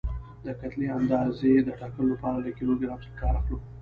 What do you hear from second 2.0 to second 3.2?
لپاره له کیلو ګرام څخه